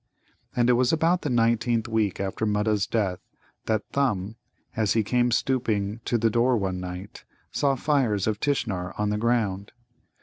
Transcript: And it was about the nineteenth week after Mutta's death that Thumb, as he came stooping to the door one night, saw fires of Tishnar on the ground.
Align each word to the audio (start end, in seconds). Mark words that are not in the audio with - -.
And 0.55 0.67
it 0.67 0.73
was 0.73 0.91
about 0.91 1.21
the 1.21 1.29
nineteenth 1.29 1.87
week 1.87 2.19
after 2.19 2.43
Mutta's 2.47 2.87
death 2.87 3.19
that 3.67 3.87
Thumb, 3.91 4.35
as 4.75 4.93
he 4.93 5.03
came 5.03 5.29
stooping 5.29 5.99
to 6.05 6.17
the 6.17 6.31
door 6.31 6.57
one 6.57 6.79
night, 6.79 7.23
saw 7.51 7.75
fires 7.75 8.25
of 8.25 8.39
Tishnar 8.39 8.95
on 8.97 9.11
the 9.11 9.19
ground. 9.19 9.73